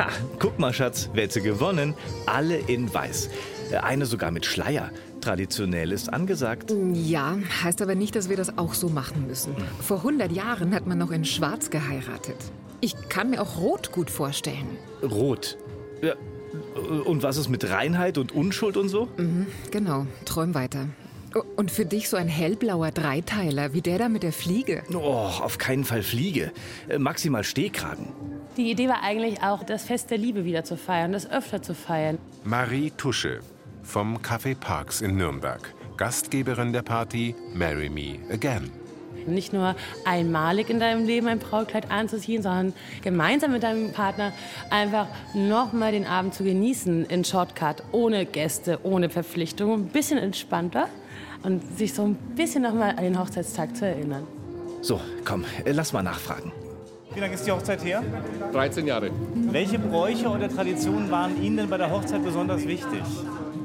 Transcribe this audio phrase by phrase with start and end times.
[0.00, 1.92] Ha, guck mal, Schatz, Wette gewonnen.
[2.24, 3.28] Alle in weiß.
[3.70, 4.90] Äh, Eine sogar mit Schleier.
[5.20, 6.72] Traditionell ist angesagt.
[6.94, 9.54] Ja, heißt aber nicht, dass wir das auch so machen müssen.
[9.82, 12.36] Vor 100 Jahren hat man noch in Schwarz geheiratet.
[12.80, 14.78] Ich kann mir auch Rot gut vorstellen.
[15.02, 15.58] Rot.
[16.00, 16.14] Ja.
[17.04, 19.08] Und was ist mit Reinheit und Unschuld und so?
[19.70, 20.86] Genau, träum weiter.
[21.56, 24.82] Und für dich so ein hellblauer Dreiteiler, wie der da mit der Fliege.
[24.94, 26.52] Oh, auf keinen Fall Fliege.
[26.88, 28.08] Äh, Maximal Stehkragen.
[28.60, 31.72] Die Idee war eigentlich auch, das Fest der Liebe wieder zu feiern, das öfter zu
[31.72, 32.18] feiern.
[32.44, 33.40] Marie Tusche
[33.82, 35.74] vom Café Parks in Nürnberg.
[35.96, 38.70] Gastgeberin der Party Marry Me Again.
[39.26, 44.30] Nicht nur einmalig in deinem Leben ein Brautkleid anzuziehen, sondern gemeinsam mit deinem Partner
[44.68, 50.86] einfach nochmal den Abend zu genießen in Shortcut, ohne Gäste, ohne Verpflichtung, ein bisschen entspannter
[51.42, 54.26] und sich so ein bisschen nochmal an den Hochzeitstag zu erinnern.
[54.82, 56.52] So, komm, äh, lass mal nachfragen.
[57.14, 58.02] Wie lange ist die Hochzeit her?
[58.52, 59.10] 13 Jahre.
[59.34, 63.02] Welche Bräuche oder Traditionen waren Ihnen denn bei der Hochzeit besonders wichtig?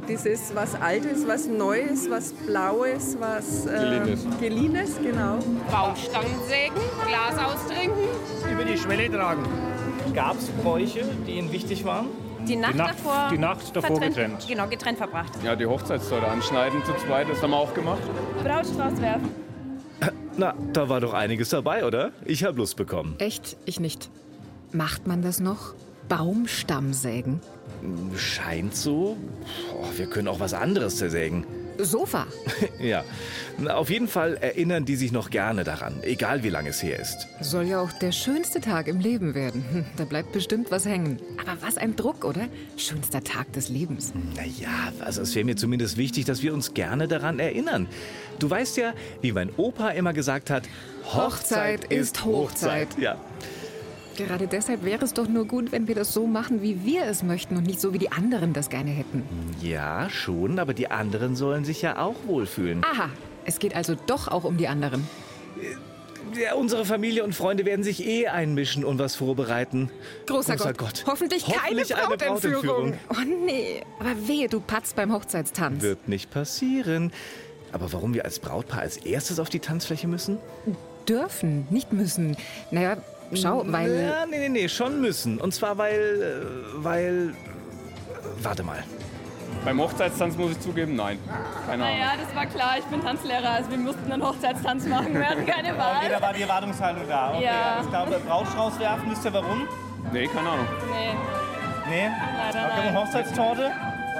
[0.07, 4.27] Das ist was Altes, was Neues, was Blaues, was äh, Geliehenes.
[4.39, 5.37] Geliehenes, genau.
[5.71, 6.75] Baumstangen sägen,
[7.07, 8.03] Glas austrinken.
[8.51, 9.43] Über die Schwelle tragen.
[10.13, 12.07] Gab es Bräuche, die Ihnen wichtig waren?
[12.47, 14.45] Die Nacht, Nacht- davor, die Nacht davor getrennt.
[14.47, 15.31] Genau, getrennt verbracht.
[15.43, 18.01] Ja, die Hochzeitstorte anschneiden zu zweit, das haben wir auch gemacht.
[18.43, 19.29] Brautstrauß werfen.
[20.37, 22.11] Na, da war doch einiges dabei, oder?
[22.25, 23.15] Ich hab Lust bekommen.
[23.19, 23.55] Echt?
[23.65, 24.09] Ich nicht.
[24.73, 25.73] Macht man das noch?
[26.09, 27.39] Baumstammsägen?
[28.15, 29.17] Scheint so.
[29.73, 31.45] Oh, wir können auch was anderes zersägen.
[31.77, 32.27] Sofa?
[32.79, 33.03] Ja.
[33.73, 37.27] Auf jeden Fall erinnern die sich noch gerne daran, egal wie lange es her ist.
[37.41, 39.63] Soll ja auch der schönste Tag im Leben werden.
[39.71, 41.17] Hm, Da bleibt bestimmt was hängen.
[41.41, 42.47] Aber was ein Druck, oder?
[42.77, 44.13] Schönster Tag des Lebens.
[44.35, 47.87] Naja, also es wäre mir zumindest wichtig, dass wir uns gerne daran erinnern.
[48.39, 50.63] Du weißt ja, wie mein Opa immer gesagt hat,
[51.13, 52.89] Hochzeit ist Hochzeit.
[52.99, 53.17] Ja.
[54.17, 57.21] Gerade deshalb wäre es doch nur gut, wenn wir das so machen, wie wir es
[57.21, 59.23] möchten und nicht so, wie die anderen das gerne hätten.
[59.61, 62.83] Ja, schon, aber die anderen sollen sich ja auch wohlfühlen.
[62.85, 63.09] Aha,
[63.45, 65.05] es geht also doch auch um die anderen.
[66.41, 69.89] Ja, unsere Familie und Freunde werden sich eh einmischen und was vorbereiten.
[70.25, 70.77] Großer, Großer Gott.
[70.77, 71.03] Gott.
[71.07, 72.93] Hoffentlich, Hoffentlich keine eine Brautentführung.
[73.07, 73.41] Brautentführung.
[73.41, 75.81] Oh nee, aber wehe, du patzt beim Hochzeitstanz.
[75.81, 77.11] Wird nicht passieren.
[77.75, 80.37] Aber warum wir als Brautpaar als erstes auf die Tanzfläche müssen?
[81.09, 82.37] Dürfen, nicht müssen.
[82.71, 82.95] Naja,
[83.33, 84.07] schau, weil...
[84.07, 85.41] Ja, nee, nee, nee, schon müssen.
[85.41, 85.91] Und zwar weil,
[86.21, 87.33] äh, weil...
[88.41, 88.81] Warte mal.
[89.65, 91.19] Beim Hochzeitstanz muss ich zugeben, nein.
[91.67, 91.97] Keine Ahnung.
[91.97, 92.75] Naja, das war klar.
[92.79, 95.13] Ich bin Tanzlehrer, also wir mussten einen Hochzeitstanz machen.
[95.13, 96.09] Wir hatten keine Okay, Wahl.
[96.09, 97.33] da war die Erwartungshaltung da.
[97.33, 97.81] Okay, Ja.
[97.83, 99.67] Ich glaube, Brautstrauß werfen, wisst ihr warum?
[100.13, 100.67] Nee, keine Ahnung.
[100.91, 101.13] Nee,
[101.89, 102.07] Nee?
[102.37, 102.95] leider Okay, nein.
[102.97, 103.71] Hochzeitstorte?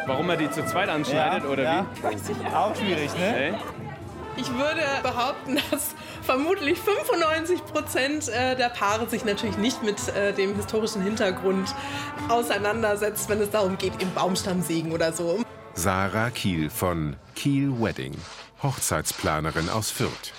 [0.06, 1.86] Warum er die zu zweit anschneidet oder ja.
[2.02, 2.56] wie?
[2.56, 3.20] Auch schwierig, ne?
[3.20, 3.54] Hey?
[4.38, 10.34] Ich würde behaupten, dass vermutlich 95 Prozent äh, der Paare sich natürlich nicht mit äh,
[10.34, 11.74] dem historischen Hintergrund
[12.30, 15.44] auseinandersetzt, wenn es darum geht, im Baumstammsägen oder so.
[15.74, 18.16] Sarah Kiel von Kiel Wedding.
[18.62, 20.34] Hochzeitsplanerin aus Fürth.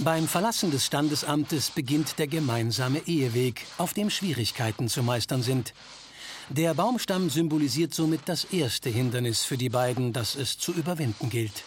[0.00, 5.74] Beim Verlassen des Standesamtes beginnt der gemeinsame Eheweg, auf dem Schwierigkeiten zu meistern sind.
[6.50, 11.62] Der Baumstamm symbolisiert somit das erste Hindernis für die beiden, das es zu überwinden gilt.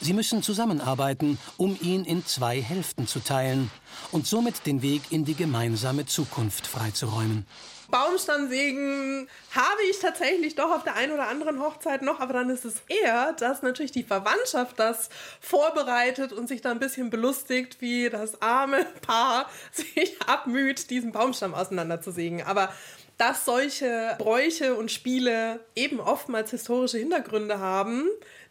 [0.00, 3.70] Sie müssen zusammenarbeiten, um ihn in zwei Hälften zu teilen
[4.10, 7.44] und somit den Weg in die gemeinsame Zukunft freizuräumen.
[7.90, 12.64] Baumstammsägen habe ich tatsächlich doch auf der einen oder anderen Hochzeit noch, aber dann ist
[12.64, 15.08] es eher, dass natürlich die Verwandtschaft das
[15.40, 21.52] vorbereitet und sich da ein bisschen belustigt, wie das arme Paar sich abmüht, diesen Baumstamm
[21.52, 22.42] auseinanderzusägen.
[22.42, 22.72] Aber
[23.20, 28.06] dass solche Bräuche und Spiele eben oftmals historische Hintergründe haben,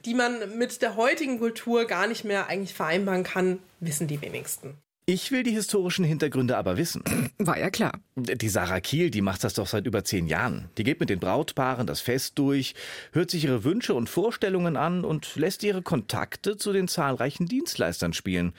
[0.06, 4.76] die man mit der heutigen Kultur gar nicht mehr eigentlich vereinbaren kann, wissen die wenigsten.
[5.08, 7.04] Ich will die historischen Hintergründe aber wissen.
[7.40, 7.94] War ja klar.
[8.16, 10.70] Die Sarah Kiel, die macht das doch seit über zehn Jahren.
[10.78, 12.76] Die geht mit den Brautpaaren das Fest durch,
[13.12, 18.14] hört sich ihre Wünsche und Vorstellungen an und lässt ihre Kontakte zu den zahlreichen Dienstleistern
[18.14, 18.54] spielen.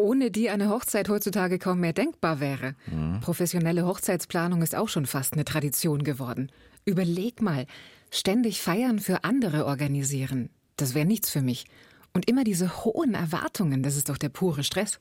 [0.00, 2.76] Ohne die eine Hochzeit heutzutage kaum mehr denkbar wäre.
[3.20, 6.52] Professionelle Hochzeitsplanung ist auch schon fast eine Tradition geworden.
[6.84, 7.66] Überleg mal,
[8.12, 10.50] ständig Feiern für andere organisieren.
[10.76, 11.66] Das wäre nichts für mich.
[12.14, 15.00] Und immer diese hohen Erwartungen, das ist doch der pure Stress.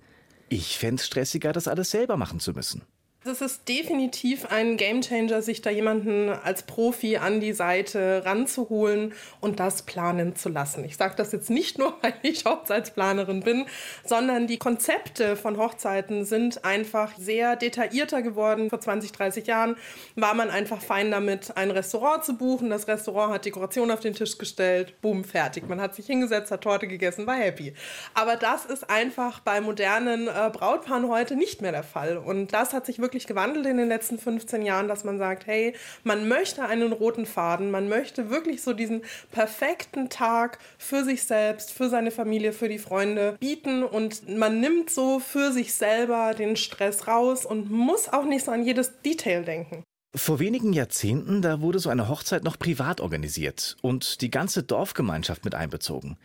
[0.50, 2.82] Ich fänd's stressiger, das alles selber machen zu müssen.
[3.28, 9.60] Es ist definitiv ein Gamechanger, sich da jemanden als Profi an die Seite ranzuholen und
[9.60, 10.86] das planen zu lassen.
[10.86, 13.66] Ich sage das jetzt nicht nur, weil ich Hochzeitsplanerin bin,
[14.06, 18.70] sondern die Konzepte von Hochzeiten sind einfach sehr detaillierter geworden.
[18.70, 19.76] Vor 20, 30 Jahren
[20.16, 22.70] war man einfach fein damit, ein Restaurant zu buchen.
[22.70, 25.68] Das Restaurant hat Dekoration auf den Tisch gestellt, boom, fertig.
[25.68, 27.74] Man hat sich hingesetzt, hat Torte gegessen, war happy.
[28.14, 32.18] Aber das ist einfach bei modernen äh, Brautpaaren heute nicht mehr der Fall.
[32.18, 35.48] Und das hat sich wirklich wirklich gewandelt in den letzten 15 Jahren, dass man sagt,
[35.48, 35.74] hey,
[36.04, 41.74] man möchte einen roten Faden, man möchte wirklich so diesen perfekten Tag für sich selbst,
[41.74, 46.56] für seine Familie, für die Freunde bieten und man nimmt so für sich selber den
[46.58, 49.84] Stress raus und muss auch nicht so an jedes Detail denken.
[50.16, 55.44] Vor wenigen Jahrzehnten, da wurde so eine Hochzeit noch privat organisiert und die ganze Dorfgemeinschaft
[55.44, 56.18] mit einbezogen.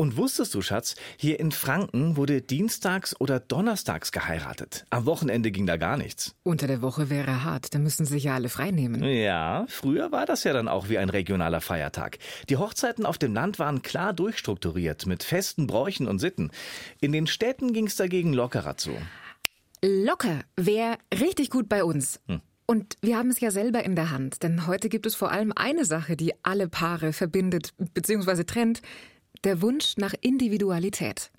[0.00, 4.86] Und wusstest du, Schatz, hier in Franken wurde dienstags oder donnerstags geheiratet.
[4.90, 6.36] Am Wochenende ging da gar nichts.
[6.44, 9.02] Unter der Woche wäre hart, da müssen sich ja alle freinehmen.
[9.02, 12.18] Ja, früher war das ja dann auch wie ein regionaler Feiertag.
[12.48, 16.52] Die Hochzeiten auf dem Land waren klar durchstrukturiert mit festen Bräuchen und Sitten.
[17.00, 18.92] In den Städten ging es dagegen lockerer zu.
[19.82, 22.20] Locker wäre richtig gut bei uns.
[22.28, 22.40] Hm.
[22.66, 25.52] Und wir haben es ja selber in der Hand, denn heute gibt es vor allem
[25.56, 28.44] eine Sache, die alle Paare verbindet bzw.
[28.44, 28.80] trennt,
[29.44, 31.30] der Wunsch nach Individualität.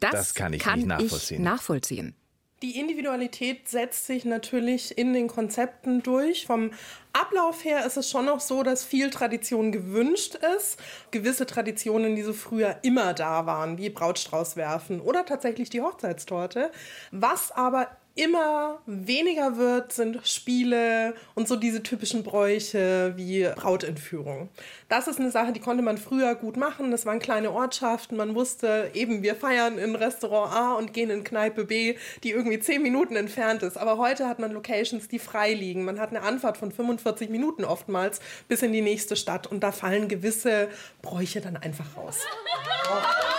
[0.00, 1.38] Das, das kann ich kann nicht nachvollziehen.
[1.38, 2.14] Ich nachvollziehen.
[2.62, 6.44] Die Individualität setzt sich natürlich in den Konzepten durch.
[6.44, 6.72] Vom
[7.14, 10.78] Ablauf her ist es schon noch so, dass viel Tradition gewünscht ist.
[11.10, 16.70] Gewisse Traditionen, die so früher immer da waren, wie Brautstrauß werfen oder tatsächlich die Hochzeitstorte.
[17.12, 24.48] Was aber immer weniger wird, sind Spiele und so diese typischen Bräuche wie Brautentführung.
[24.88, 26.90] Das ist eine Sache, die konnte man früher gut machen.
[26.90, 28.16] Das waren kleine Ortschaften.
[28.16, 32.58] Man wusste eben, wir feiern in Restaurant A und gehen in Kneipe B, die irgendwie
[32.58, 33.76] zehn Minuten entfernt ist.
[33.76, 35.84] Aber heute hat man Locations, die frei liegen.
[35.84, 39.72] Man hat eine Anfahrt von 45 Minuten oftmals bis in die nächste Stadt und da
[39.72, 40.68] fallen gewisse
[41.02, 42.18] Bräuche dann einfach raus.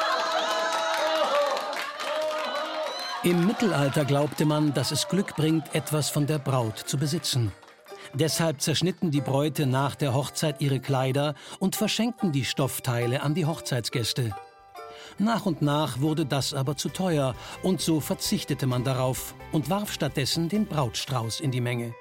[3.23, 7.51] Im Mittelalter glaubte man, dass es Glück bringt, etwas von der Braut zu besitzen.
[8.15, 13.45] Deshalb zerschnitten die Bräute nach der Hochzeit ihre Kleider und verschenkten die Stoffteile an die
[13.45, 14.35] Hochzeitsgäste.
[15.19, 19.93] Nach und nach wurde das aber zu teuer und so verzichtete man darauf und warf
[19.93, 21.93] stattdessen den Brautstrauß in die Menge.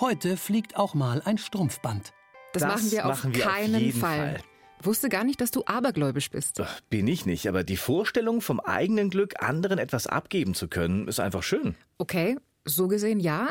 [0.00, 2.12] Heute fliegt auch mal ein Strumpfband.
[2.52, 4.18] Das, das machen wir auf machen wir keinen auf Fall.
[4.18, 4.55] Fall.
[4.82, 6.62] Wusste gar nicht, dass du abergläubisch bist.
[6.90, 11.20] Bin ich nicht, aber die Vorstellung, vom eigenen Glück anderen etwas abgeben zu können, ist
[11.20, 11.74] einfach schön.
[11.98, 13.50] Okay, so gesehen ja.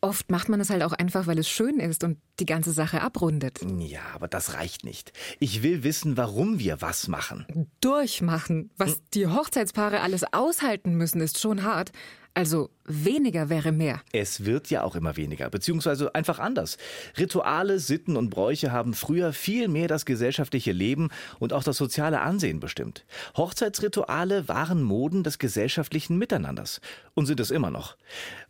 [0.00, 3.00] Oft macht man es halt auch einfach, weil es schön ist und die ganze Sache
[3.00, 3.60] abrundet.
[3.78, 5.14] Ja, aber das reicht nicht.
[5.40, 7.70] Ich will wissen, warum wir was machen.
[7.80, 8.70] Durchmachen.
[8.76, 8.98] Was hm.
[9.14, 11.92] die Hochzeitspaare alles aushalten müssen, ist schon hart.
[12.34, 14.00] Also weniger wäre mehr.
[14.12, 16.78] Es wird ja auch immer weniger, beziehungsweise einfach anders.
[17.16, 22.20] Rituale, Sitten und Bräuche haben früher viel mehr das gesellschaftliche Leben und auch das soziale
[22.20, 23.06] Ansehen bestimmt.
[23.36, 26.80] Hochzeitsrituale waren Moden des gesellschaftlichen Miteinanders
[27.14, 27.96] und sind es immer noch.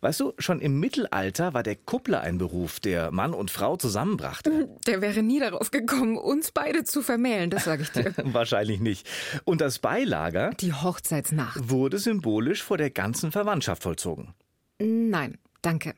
[0.01, 4.67] Weißt du, schon im Mittelalter war der Kuppler ein Beruf, der Mann und Frau zusammenbrachte.
[4.87, 8.13] Der wäre nie darauf gekommen, uns beide zu vermählen, das sage ich dir.
[8.23, 9.07] Wahrscheinlich nicht.
[9.43, 14.33] Und das Beilager, die Hochzeitsnacht, wurde symbolisch vor der ganzen Verwandtschaft vollzogen.
[14.79, 15.93] Nein, danke.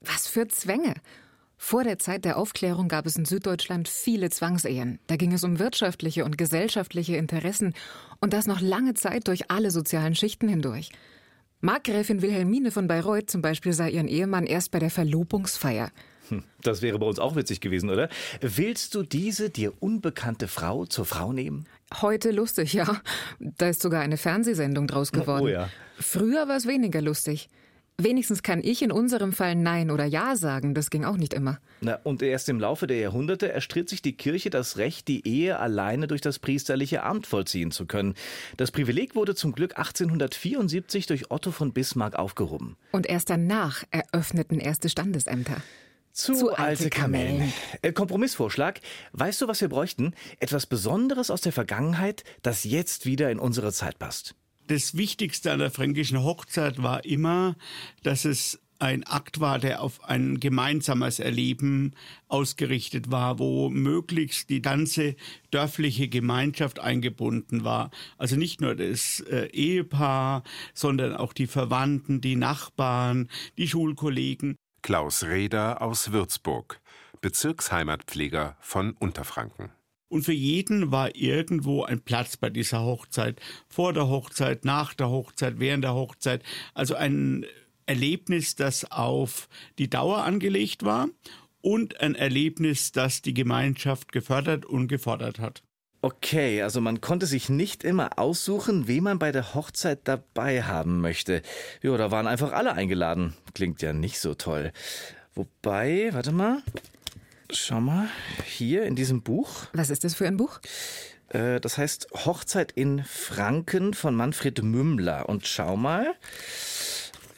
[0.00, 0.94] Was für Zwänge.
[1.58, 4.98] Vor der Zeit der Aufklärung gab es in Süddeutschland viele Zwangsehen.
[5.06, 7.74] Da ging es um wirtschaftliche und gesellschaftliche Interessen
[8.20, 10.90] und das noch lange Zeit durch alle sozialen Schichten hindurch.
[11.60, 15.90] Markgräfin Wilhelmine von Bayreuth zum Beispiel sah ihren Ehemann erst bei der Verlobungsfeier.
[16.28, 18.08] Hm, das wäre bei uns auch witzig gewesen, oder?
[18.40, 21.66] Willst du diese dir unbekannte Frau zur Frau nehmen?
[22.00, 23.00] Heute lustig, ja.
[23.38, 25.44] Da ist sogar eine Fernsehsendung draus geworden.
[25.44, 25.68] Oh ja.
[25.98, 27.48] Früher war es weniger lustig.
[27.98, 30.74] Wenigstens kann ich in unserem Fall Nein oder Ja sagen.
[30.74, 31.58] Das ging auch nicht immer.
[31.80, 35.58] Na, und erst im Laufe der Jahrhunderte erstritt sich die Kirche das Recht, die Ehe
[35.58, 38.14] alleine durch das priesterliche Amt vollziehen zu können.
[38.58, 42.76] Das Privileg wurde zum Glück 1874 durch Otto von Bismarck aufgehoben.
[42.92, 45.56] Und erst danach eröffneten erste Standesämter.
[46.16, 47.36] Zu, Zu alte, alte Kamellen.
[47.36, 47.52] Kamellen.
[47.82, 48.80] Äh, Kompromissvorschlag.
[49.12, 50.14] Weißt du, was wir bräuchten?
[50.40, 54.34] Etwas Besonderes aus der Vergangenheit, das jetzt wieder in unsere Zeit passt
[54.68, 57.54] das Wichtigste an der fränkischen Hochzeit war immer,
[58.02, 61.94] dass es ein Akt war, der auf ein gemeinsames Erleben
[62.28, 65.16] ausgerichtet war, wo möglichst die ganze
[65.50, 67.90] dörfliche Gemeinschaft eingebunden war.
[68.18, 70.42] Also nicht nur das äh, Ehepaar,
[70.74, 74.56] sondern auch die Verwandten, die Nachbarn, die Schulkollegen.
[74.86, 76.80] Klaus Reder aus Würzburg,
[77.20, 79.72] Bezirksheimatpfleger von Unterfranken.
[80.06, 83.40] Und für jeden war irgendwo ein Platz bei dieser Hochzeit.
[83.68, 86.44] Vor der Hochzeit, nach der Hochzeit, während der Hochzeit.
[86.72, 87.44] Also ein
[87.86, 91.08] Erlebnis, das auf die Dauer angelegt war
[91.60, 95.64] und ein Erlebnis, das die Gemeinschaft gefördert und gefordert hat.
[96.02, 101.00] Okay, also man konnte sich nicht immer aussuchen, wen man bei der Hochzeit dabei haben
[101.00, 101.42] möchte.
[101.82, 103.34] Ja, da waren einfach alle eingeladen.
[103.54, 104.72] Klingt ja nicht so toll.
[105.34, 106.62] Wobei, warte mal.
[107.50, 108.08] Schau mal,
[108.44, 109.66] hier in diesem Buch.
[109.72, 110.60] Was ist das für ein Buch?
[111.28, 115.28] Äh, das heißt Hochzeit in Franken von Manfred Mümmler.
[115.28, 116.14] Und schau mal,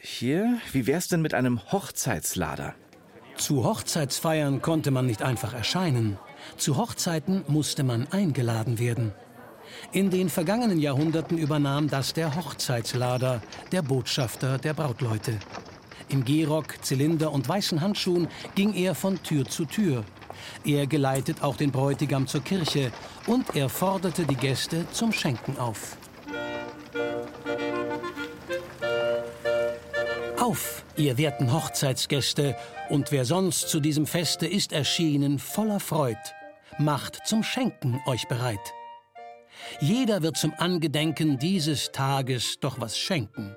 [0.00, 0.58] hier.
[0.72, 2.74] Wie wär's denn mit einem Hochzeitslader?
[3.36, 6.18] Zu Hochzeitsfeiern konnte man nicht einfach erscheinen.
[6.58, 9.12] Zu Hochzeiten musste man eingeladen werden.
[9.92, 15.38] In den vergangenen Jahrhunderten übernahm das der Hochzeitslader, der Botschafter der Brautleute.
[16.08, 20.04] Im Gehrock, Zylinder und weißen Handschuhen ging er von Tür zu Tür.
[20.64, 22.90] Er geleitet auch den Bräutigam zur Kirche
[23.26, 25.96] und er forderte die Gäste zum Schenken auf.
[30.40, 32.56] Auf, ihr werten Hochzeitsgäste,
[32.88, 36.16] und wer sonst zu diesem Feste ist erschienen voller Freud,
[36.78, 38.74] macht zum Schenken euch bereit.
[39.80, 43.56] Jeder wird zum Angedenken dieses Tages doch was schenken.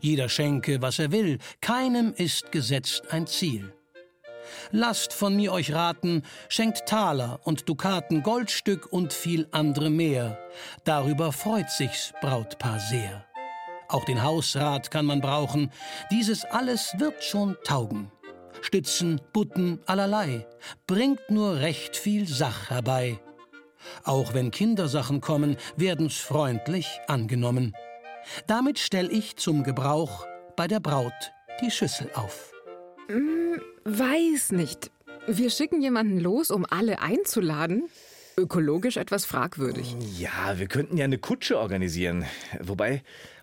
[0.00, 3.72] Jeder schenke, was er will, keinem ist gesetzt ein Ziel.
[4.70, 10.38] Lasst von mir euch raten, schenkt Taler und Dukaten, Goldstück und viel andere mehr.
[10.84, 13.24] Darüber freut sich's Brautpaar sehr.
[13.88, 15.70] Auch den Hausrat kann man brauchen,
[16.10, 18.10] dieses alles wird schon taugen.
[18.62, 20.46] Stützen, Butten, allerlei,
[20.86, 23.18] bringt nur recht viel Sach herbei.
[24.04, 27.74] Auch wenn Kindersachen kommen, werden's freundlich angenommen.
[28.46, 32.52] Damit stell ich zum Gebrauch bei der Braut die Schüssel auf.
[33.08, 34.90] Hm, weiß nicht.
[35.26, 37.88] Wir schicken jemanden los, um alle einzuladen?
[38.38, 39.96] Ökologisch etwas fragwürdig.
[40.16, 42.24] Ja, wir könnten ja eine Kutsche organisieren.
[42.60, 43.02] Wobei,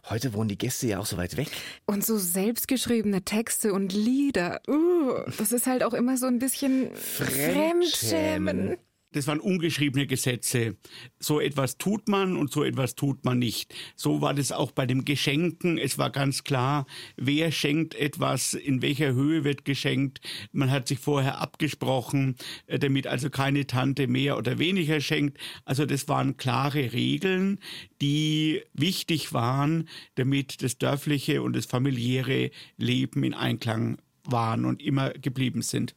[0.10, 1.50] heute wohnen die Gäste ja auch so weit weg.
[1.86, 4.62] Und so selbstgeschriebene Texte und Lieder.
[4.70, 7.54] Uh, das ist halt auch immer so ein bisschen Fremdschämen.
[7.54, 8.78] Fremdschämen.
[9.16, 10.76] Das waren ungeschriebene Gesetze.
[11.20, 13.74] So etwas tut man und so etwas tut man nicht.
[13.96, 15.78] So war das auch bei dem Geschenken.
[15.78, 20.20] Es war ganz klar, wer schenkt etwas, in welcher Höhe wird geschenkt.
[20.52, 22.36] Man hat sich vorher abgesprochen,
[22.68, 25.38] äh, damit also keine Tante mehr oder weniger schenkt.
[25.64, 27.60] Also das waren klare Regeln,
[28.02, 35.12] die wichtig waren, damit das dörfliche und das familiäre Leben in Einklang waren und immer
[35.12, 35.96] geblieben sind.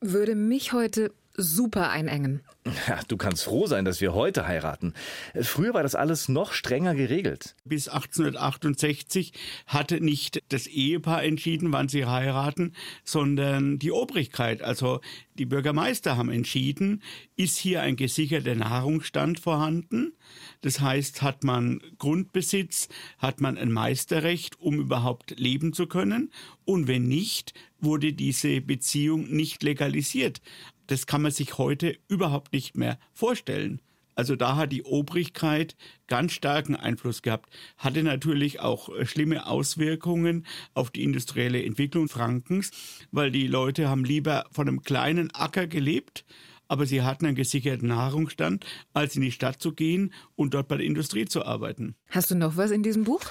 [0.00, 2.42] Würde mich heute super einengen.
[2.86, 4.92] Ja, du kannst froh sein, dass wir heute heiraten.
[5.40, 7.54] Früher war das alles noch strenger geregelt.
[7.64, 9.32] Bis 1868
[9.66, 15.00] hatte nicht das Ehepaar entschieden, wann sie heiraten, sondern die Obrigkeit, also
[15.38, 17.02] die Bürgermeister haben entschieden,
[17.36, 20.12] ist hier ein gesicherter Nahrungsstand vorhanden.
[20.60, 26.32] Das heißt, hat man Grundbesitz, hat man ein Meisterrecht, um überhaupt leben zu können.
[26.64, 30.40] Und wenn nicht, wurde diese Beziehung nicht legalisiert.
[30.88, 33.80] Das kann man sich heute überhaupt nicht mehr vorstellen.
[34.18, 35.76] Also da hat die Obrigkeit
[36.08, 42.72] ganz starken Einfluss gehabt, hatte natürlich auch äh, schlimme Auswirkungen auf die industrielle Entwicklung Frankens,
[43.12, 46.24] weil die Leute haben lieber von einem kleinen Acker gelebt,
[46.66, 50.78] aber sie hatten einen gesicherten Nahrungsstand, als in die Stadt zu gehen und dort bei
[50.78, 51.94] der Industrie zu arbeiten.
[52.08, 53.22] Hast du noch was in diesem Buch?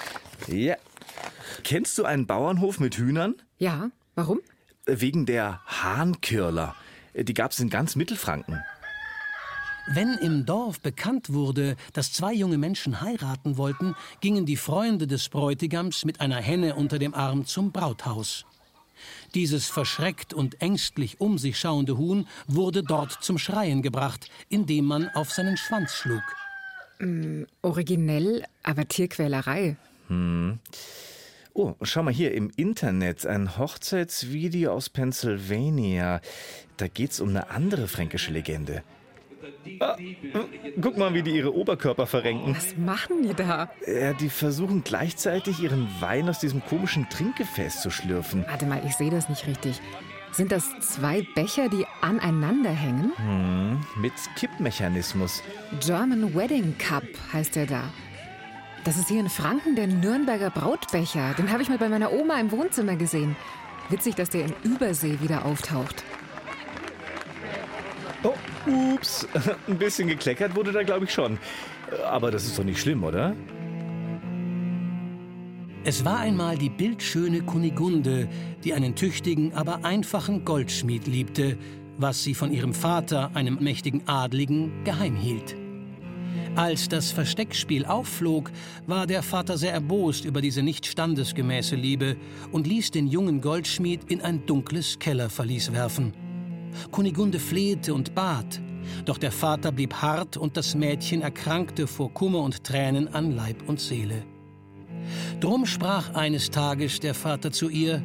[0.48, 0.78] Ja.
[1.66, 3.36] Kennst du einen Bauernhof mit Hühnern?
[3.58, 3.92] Ja.
[4.16, 4.40] Warum?
[4.86, 6.78] Wegen der Hahnkirler.
[7.14, 8.64] Die gab's in ganz Mittelfranken.
[9.90, 15.30] Wenn im Dorf bekannt wurde, dass zwei junge Menschen heiraten wollten, gingen die Freunde des
[15.30, 18.46] Bräutigams mit einer Henne unter dem Arm zum Brauthaus.
[19.34, 25.10] Dieses verschreckt und ängstlich um sich schauende Huhn wurde dort zum Schreien gebracht, indem man
[25.10, 26.24] auf seinen Schwanz schlug.
[27.00, 29.78] Mm, originell, aber Tierquälerei.
[30.08, 30.60] Hm.
[31.58, 36.22] Oh, schau mal hier im Internet ein Hochzeitsvideo aus Pennsylvania.
[36.78, 38.84] Da geht's um eine andere fränkische Legende.
[39.80, 39.98] Ah,
[40.80, 42.56] guck mal, wie die ihre Oberkörper verrenken.
[42.56, 43.72] Was machen die da?
[43.88, 48.46] Ja, die versuchen gleichzeitig ihren Wein aus diesem komischen Trinkgefäß zu schlürfen.
[48.48, 49.82] Warte mal, ich sehe das nicht richtig.
[50.34, 53.14] Sind das zwei Becher, die aneinander hängen?
[53.16, 55.42] Hm, mit Kippmechanismus.
[55.80, 57.84] German Wedding Cup heißt der da.
[58.88, 61.34] Das ist hier in Franken der Nürnberger Brautbecher.
[61.34, 63.36] Den habe ich mal bei meiner Oma im Wohnzimmer gesehen.
[63.90, 66.06] Witzig, dass der in Übersee wieder auftaucht.
[68.24, 68.34] Oh,
[68.66, 69.28] ups.
[69.68, 71.38] Ein bisschen gekleckert wurde da, glaube ich, schon.
[72.10, 73.36] Aber das ist doch nicht schlimm, oder?
[75.84, 78.30] Es war einmal die bildschöne Kunigunde,
[78.64, 81.58] die einen tüchtigen, aber einfachen Goldschmied liebte,
[81.98, 85.58] was sie von ihrem Vater, einem mächtigen Adligen, geheim hielt.
[86.58, 88.52] Als das Versteckspiel aufflog,
[88.88, 92.18] war der Vater sehr erbost über diese nicht standesgemäße Liebe
[92.52, 96.14] und ließ den jungen Goldschmied in ein dunkles Kellerverlies werfen.
[96.90, 98.60] Kunigunde flehte und bat,
[99.06, 103.70] doch der Vater blieb hart und das Mädchen erkrankte vor Kummer und Tränen an Leib
[103.70, 104.24] und Seele.
[105.40, 108.02] Drum sprach eines Tages der Vater zu ihr,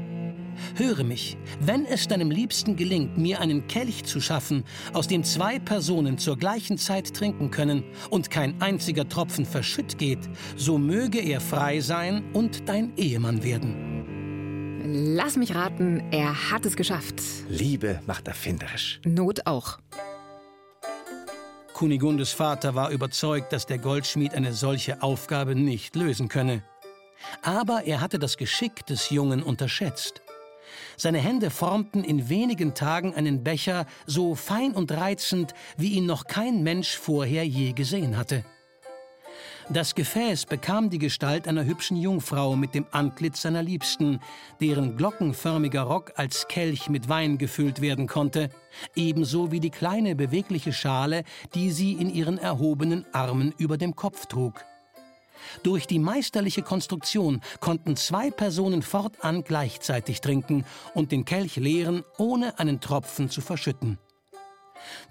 [0.76, 5.58] Höre mich, wenn es deinem Liebsten gelingt, mir einen Kelch zu schaffen, aus dem zwei
[5.58, 10.20] Personen zur gleichen Zeit trinken können und kein einziger Tropfen verschütt geht,
[10.56, 13.92] so möge er frei sein und dein Ehemann werden.
[14.84, 17.14] Lass mich raten, er hat es geschafft.
[17.48, 19.00] Liebe macht erfinderisch.
[19.04, 19.78] Not auch.
[21.72, 26.62] Kunigundes Vater war überzeugt, dass der Goldschmied eine solche Aufgabe nicht lösen könne.
[27.42, 30.21] Aber er hatte das Geschick des Jungen unterschätzt.
[31.02, 36.28] Seine Hände formten in wenigen Tagen einen Becher so fein und reizend, wie ihn noch
[36.28, 38.44] kein Mensch vorher je gesehen hatte.
[39.68, 44.20] Das Gefäß bekam die Gestalt einer hübschen Jungfrau mit dem Antlitz seiner Liebsten,
[44.60, 48.48] deren glockenförmiger Rock als Kelch mit Wein gefüllt werden konnte,
[48.94, 51.24] ebenso wie die kleine bewegliche Schale,
[51.56, 54.64] die sie in ihren erhobenen Armen über dem Kopf trug.
[55.62, 62.58] Durch die meisterliche Konstruktion konnten zwei Personen fortan gleichzeitig trinken und den Kelch leeren, ohne
[62.58, 63.98] einen Tropfen zu verschütten.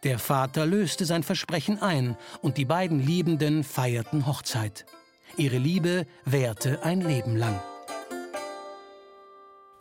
[0.03, 4.85] Der Vater löste sein Versprechen ein und die beiden Liebenden feierten Hochzeit.
[5.37, 7.59] Ihre Liebe währte ein Leben lang.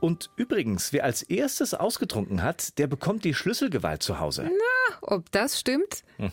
[0.00, 4.50] Und übrigens, wer als erstes ausgetrunken hat, der bekommt die Schlüsselgewalt zu Hause.
[4.50, 6.04] Na, ob das stimmt?
[6.16, 6.32] Hm.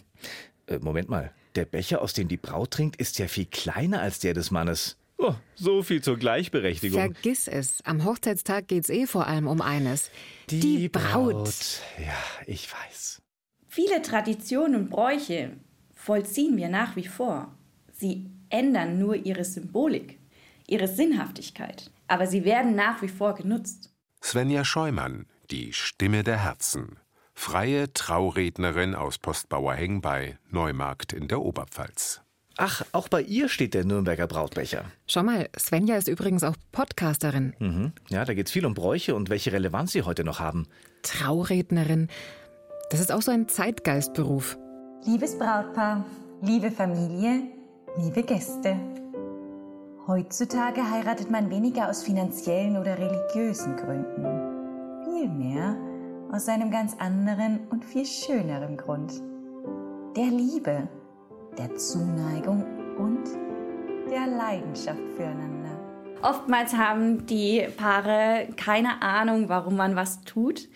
[0.68, 1.34] Äh, Moment mal.
[1.58, 4.96] Der Becher, aus dem die Braut trinkt, ist ja viel kleiner als der des Mannes.
[5.18, 7.00] Oh, so viel zur Gleichberechtigung.
[7.00, 7.84] Vergiss es.
[7.84, 10.12] Am Hochzeitstag geht's eh vor allem um eines.
[10.52, 11.34] Die, die Braut.
[11.34, 11.82] Braut.
[11.98, 12.14] Ja,
[12.46, 13.24] ich weiß.
[13.68, 15.54] Viele Traditionen und Bräuche
[15.96, 17.52] vollziehen wir nach wie vor.
[17.92, 20.20] Sie ändern nur ihre Symbolik,
[20.68, 23.92] ihre Sinnhaftigkeit, aber sie werden nach wie vor genutzt.
[24.24, 27.00] Svenja Scheumann, die Stimme der Herzen.
[27.39, 32.22] Freie Traurednerin aus Postbauerheng bei Neumarkt in der Oberpfalz.
[32.58, 34.86] Ach, auch bei ihr steht der Nürnberger Brautbecher.
[35.06, 37.53] Schau mal, Svenja ist übrigens auch Podcasterin.
[37.60, 37.91] Mhm.
[38.10, 40.67] Ja, da geht es viel um Bräuche und welche Relevanz sie heute noch haben.
[41.03, 42.10] Traurednerin.
[42.89, 44.58] Das ist auch so ein Zeitgeistberuf.
[45.06, 46.06] Liebes Brautpaar,
[46.41, 47.44] liebe Familie,
[47.98, 48.75] liebe Gäste.
[50.08, 55.06] Heutzutage heiratet man weniger aus finanziellen oder religiösen Gründen.
[55.06, 55.78] Vielmehr
[56.32, 59.22] aus einem ganz anderen und viel schöneren Grund.
[60.16, 60.88] Der Liebe,
[61.58, 62.66] der Zuneigung
[62.98, 63.24] und
[64.10, 65.80] der Leidenschaft füreinander.
[66.22, 70.68] Oftmals haben die Paare keine Ahnung, warum man was tut.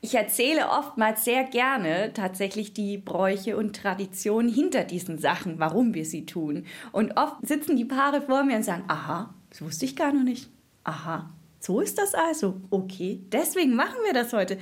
[0.00, 6.04] Ich erzähle oftmals sehr gerne tatsächlich die Bräuche und Traditionen hinter diesen Sachen, warum wir
[6.04, 6.64] sie tun.
[6.92, 10.22] Und oft sitzen die Paare vor mir und sagen, aha, das wusste ich gar noch
[10.22, 10.50] nicht.
[10.84, 12.60] Aha, so ist das also.
[12.70, 14.58] Okay, deswegen machen wir das heute.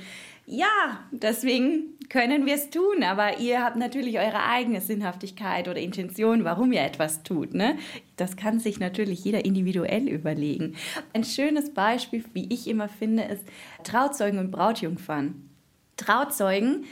[0.47, 6.43] Ja, deswegen können wir es tun, aber ihr habt natürlich eure eigene Sinnhaftigkeit oder Intention,
[6.43, 7.55] warum ihr etwas tut.
[7.55, 7.77] Ne?
[8.15, 10.75] Das kann sich natürlich jeder individuell überlegen.
[11.13, 13.43] Ein schönes Beispiel, wie ich immer finde, ist
[13.83, 15.49] Trauzeugen und Brautjungfern.
[15.97, 16.85] Trauzeugen,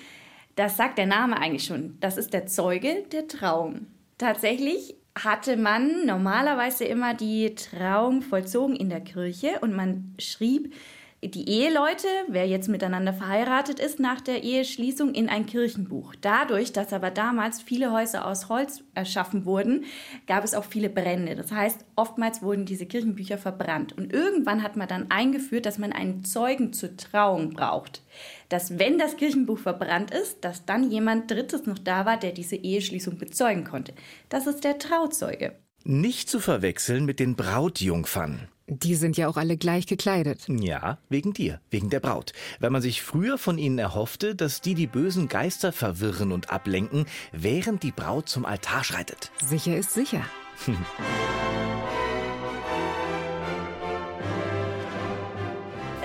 [0.56, 3.86] das sagt der Name eigentlich schon, das ist der Zeuge der Trauung.
[4.18, 10.74] Tatsächlich hatte man normalerweise immer die Trauung vollzogen in der Kirche und man schrieb
[11.30, 16.14] die Eheleute, wer jetzt miteinander verheiratet ist, nach der Eheschließung in ein Kirchenbuch.
[16.22, 19.86] Dadurch, dass aber damals viele Häuser aus Holz erschaffen wurden,
[20.28, 21.36] gab es auch viele Brände.
[21.36, 23.98] Das heißt, oftmals wurden diese Kirchenbücher verbrannt.
[23.98, 28.04] Und irgendwann hat man dann eingeführt, dass man einen Zeugen zur Trauung braucht.
[28.50, 32.56] Dass wenn das Kirchenbuch verbrannt ist, dass dann jemand Drittes noch da war, der diese
[32.56, 33.94] Eheschließung bezeugen konnte.
[34.30, 35.56] Das ist der Trauzeuge.
[35.86, 38.48] Nicht zu verwechseln mit den Brautjungfern.
[38.68, 40.46] Die sind ja auch alle gleich gekleidet.
[40.48, 42.32] Ja, wegen dir, wegen der Braut.
[42.62, 47.06] Weil man sich früher von ihnen erhoffte, dass die die bösen Geister verwirren und ablenken,
[47.34, 49.32] während die Braut zum Altar schreitet.
[49.46, 50.22] Sicher ist sicher.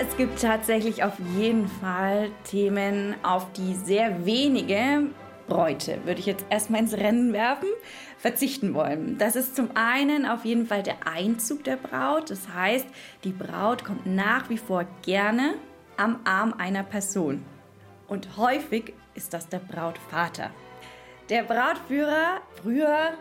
[0.01, 5.09] Es gibt tatsächlich auf jeden Fall Themen, auf die sehr wenige
[5.49, 7.67] Bräute, würde ich jetzt erstmal ins Rennen werfen,
[8.17, 9.17] verzichten wollen.
[9.17, 12.29] Das ist zum einen auf jeden Fall der Einzug der Braut.
[12.29, 12.87] Das heißt,
[13.23, 15.55] die Braut kommt nach wie vor gerne
[15.97, 17.43] am Arm einer Person.
[18.07, 20.51] Und häufig ist das der Brautvater.
[21.29, 23.13] Der Brautführer, früher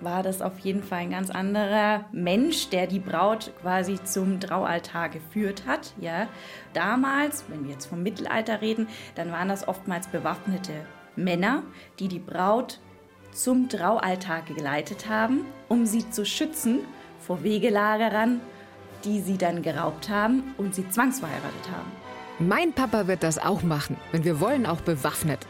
[0.00, 5.08] war das auf jeden Fall ein ganz anderer Mensch, der die Braut quasi zum Traualtar
[5.08, 5.94] geführt hat.
[6.00, 6.28] Ja.
[6.72, 10.72] Damals, wenn wir jetzt vom Mittelalter reden, dann waren das oftmals bewaffnete
[11.16, 11.62] Männer,
[11.98, 12.80] die die Braut
[13.32, 16.80] zum Traualtar geleitet haben, um sie zu schützen
[17.20, 18.40] vor Wegelagerern,
[19.04, 21.90] die sie dann geraubt haben und sie zwangsverheiratet haben.
[22.38, 25.46] Mein Papa wird das auch machen, wenn wir wollen, auch bewaffnet.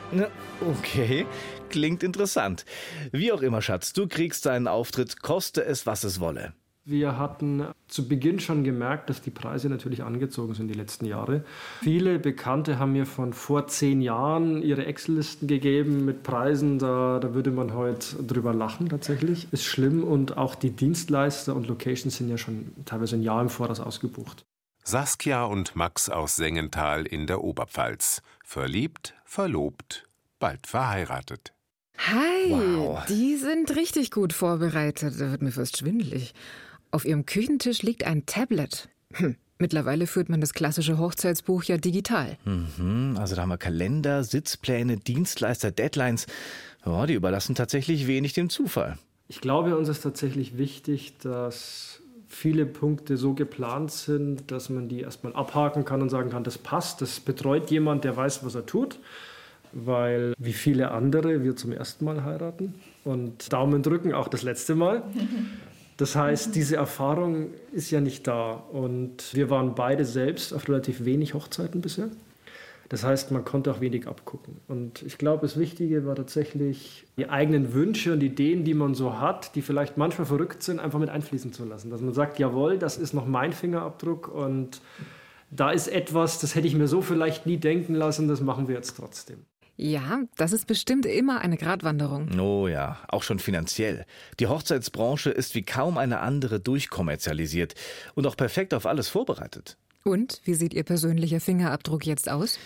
[0.60, 1.26] Okay,
[1.70, 2.66] klingt interessant.
[3.10, 6.52] Wie auch immer, Schatz, du kriegst deinen Auftritt, koste es, was es wolle.
[6.86, 11.42] Wir hatten zu Beginn schon gemerkt, dass die Preise natürlich angezogen sind die letzten Jahre.
[11.80, 17.32] Viele Bekannte haben mir von vor zehn Jahren ihre Excel-Listen gegeben mit Preisen, da, da
[17.32, 19.48] würde man heute drüber lachen tatsächlich.
[19.50, 23.48] Ist schlimm und auch die Dienstleister und Locations sind ja schon teilweise ein Jahr im
[23.48, 24.44] Voraus ausgebucht.
[24.82, 28.20] Saskia und Max aus Sengenthal in der Oberpfalz.
[28.44, 30.06] Verliebt, verlobt,
[30.38, 31.54] bald verheiratet.
[31.96, 33.06] Hi, wow.
[33.06, 35.14] die sind richtig gut vorbereitet.
[35.18, 36.34] Da wird mir fast schwindelig.
[36.94, 38.88] Auf ihrem Küchentisch liegt ein Tablet.
[39.14, 39.34] Hm.
[39.58, 42.38] Mittlerweile führt man das klassische Hochzeitsbuch ja digital.
[42.44, 46.28] Mhm, also da haben wir Kalender, Sitzpläne, Dienstleister, Deadlines.
[46.86, 48.96] Ja, die überlassen tatsächlich wenig dem Zufall.
[49.26, 55.00] Ich glaube, uns ist tatsächlich wichtig, dass viele Punkte so geplant sind, dass man die
[55.00, 58.66] erstmal abhaken kann und sagen kann, das passt, das betreut jemand, der weiß, was er
[58.66, 59.00] tut
[59.74, 64.74] weil wie viele andere wir zum ersten Mal heiraten und Daumen drücken auch das letzte
[64.74, 65.02] Mal.
[65.96, 71.04] Das heißt, diese Erfahrung ist ja nicht da und wir waren beide selbst auf relativ
[71.04, 72.08] wenig Hochzeiten bisher.
[72.88, 74.58] Das heißt, man konnte auch wenig abgucken.
[74.68, 79.18] Und ich glaube, das Wichtige war tatsächlich, die eigenen Wünsche und Ideen, die man so
[79.18, 81.90] hat, die vielleicht manchmal verrückt sind, einfach mit einfließen zu lassen.
[81.90, 84.80] Dass man sagt, jawohl, das ist noch mein Fingerabdruck und
[85.50, 88.74] da ist etwas, das hätte ich mir so vielleicht nie denken lassen, das machen wir
[88.74, 89.38] jetzt trotzdem.
[89.76, 92.38] Ja, das ist bestimmt immer eine Gratwanderung.
[92.38, 94.06] Oh ja, auch schon finanziell.
[94.38, 97.74] Die Hochzeitsbranche ist wie kaum eine andere durchkommerzialisiert
[98.14, 99.76] und auch perfekt auf alles vorbereitet.
[100.04, 102.58] Und wie sieht Ihr persönlicher Fingerabdruck jetzt aus?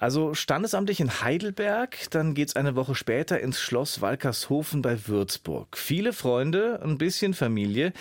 [0.00, 5.76] Also standesamtlich in Heidelberg, dann geht's eine Woche später ins Schloss Walkershofen bei Würzburg.
[5.76, 7.92] Viele Freunde, ein bisschen Familie.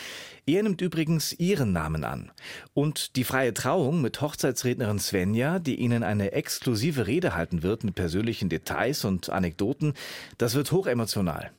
[0.45, 2.31] Er nimmt übrigens ihren Namen an.
[2.73, 7.95] Und die freie Trauung mit Hochzeitsrednerin Svenja, die Ihnen eine exklusive Rede halten wird mit
[7.95, 9.93] persönlichen Details und Anekdoten,
[10.37, 11.51] das wird hochemotional.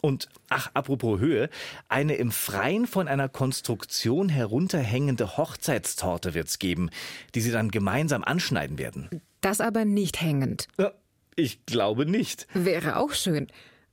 [0.00, 1.50] Und ach, apropos Höhe,
[1.88, 6.90] eine im Freien von einer Konstruktion herunterhängende Hochzeitstorte wird's geben,
[7.34, 9.08] die sie dann gemeinsam anschneiden werden.
[9.40, 10.68] Das aber nicht hängend.
[10.78, 10.92] Ja,
[11.36, 12.46] ich glaube nicht.
[12.54, 13.46] Wäre auch schön.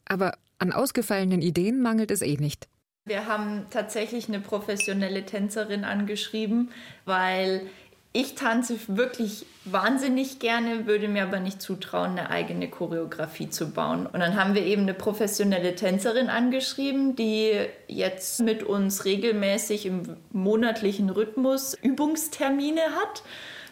[0.06, 2.68] Aber an ausgefallenen Ideen mangelt es eh nicht.
[3.06, 6.72] Wir haben tatsächlich eine professionelle Tänzerin angeschrieben,
[7.06, 7.70] weil
[8.14, 14.08] ich tanze wirklich wahnsinnig gerne, würde mir aber nicht zutrauen, eine eigene Choreografie zu bauen.
[14.08, 17.52] Und dann haben wir eben eine professionelle Tänzerin angeschrieben, die
[17.88, 23.22] jetzt mit uns regelmäßig im monatlichen Rhythmus Übungstermine hat,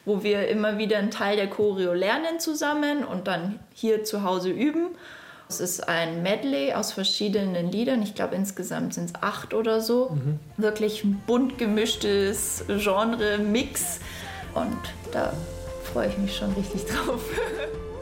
[0.06, 4.50] wo wir immer wieder einen Teil der Choreo lernen zusammen und dann hier zu Hause
[4.50, 4.90] üben.
[5.50, 8.02] Es ist ein Medley aus verschiedenen Liedern.
[8.02, 10.10] Ich glaube, insgesamt sind es acht oder so.
[10.10, 10.40] Mhm.
[10.58, 14.00] Wirklich ein bunt gemischtes Genre-Mix
[14.56, 14.78] und
[15.12, 15.34] da
[15.92, 17.22] freue ich mich schon richtig drauf.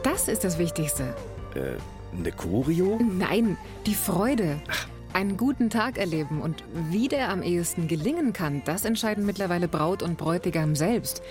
[0.04, 1.14] Das ist das Wichtigste.
[1.56, 3.00] Äh, eine Choreo?
[3.02, 4.62] Nein, die Freude.
[5.14, 10.04] Einen guten Tag erleben und wie der am ehesten gelingen kann, das entscheiden mittlerweile Braut
[10.04, 11.22] und Bräutigam selbst.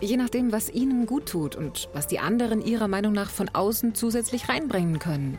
[0.00, 3.94] Je nachdem, was ihnen gut tut und was die anderen ihrer Meinung nach von außen
[3.94, 5.38] zusätzlich reinbringen können.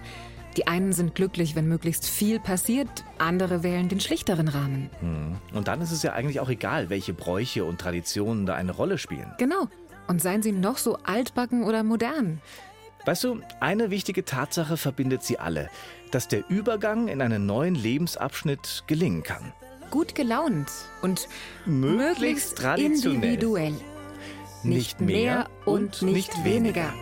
[0.57, 2.89] Die einen sind glücklich, wenn möglichst viel passiert,
[3.19, 4.89] andere wählen den schlichteren Rahmen.
[4.99, 5.35] Hm.
[5.53, 8.97] Und dann ist es ja eigentlich auch egal, welche Bräuche und Traditionen da eine Rolle
[8.97, 9.31] spielen.
[9.37, 9.67] Genau.
[10.07, 12.41] Und seien sie noch so altbacken oder modern.
[13.05, 15.69] Weißt du, eine wichtige Tatsache verbindet sie alle,
[16.09, 19.53] dass der Übergang in einen neuen Lebensabschnitt gelingen kann.
[19.91, 20.67] Gut gelaunt
[21.03, 21.29] und
[21.65, 23.23] möglichst, möglichst traditionell.
[23.23, 23.75] individuell.
[24.63, 26.93] Nicht mehr und nicht weniger.